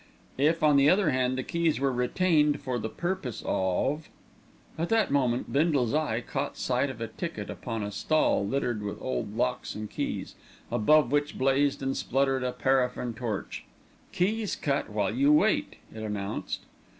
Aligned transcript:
If, 0.39 0.63
on 0.63 0.77
the 0.77 0.89
other 0.89 1.11
hand, 1.11 1.37
the 1.37 1.43
keys 1.43 1.79
were 1.79 1.91
retained 1.93 2.61
for 2.61 2.79
the 2.79 2.89
purpose 2.89 3.43
of 3.45 4.09
At 4.75 4.89
that 4.89 5.11
moment 5.11 5.53
Bindle's 5.53 5.93
eye 5.93 6.21
caught 6.21 6.57
sight 6.57 6.89
of 6.89 6.99
a 7.01 7.07
ticket 7.07 7.51
upon 7.51 7.83
a 7.83 7.91
stall 7.91 8.43
littered 8.43 8.81
with 8.81 8.99
old 8.99 9.37
locks 9.37 9.75
and 9.75 9.87
keys, 9.87 10.33
above 10.71 11.11
which 11.11 11.37
blazed 11.37 11.83
and 11.83 11.95
spluttered 11.95 12.43
a 12.43 12.51
paraffin 12.51 13.13
torch. 13.13 13.63
"Keys 14.11 14.55
cut 14.55 14.89
while 14.89 15.13
you 15.13 15.31
wait," 15.31 15.75
it 15.93 16.01
announced. 16.01 16.61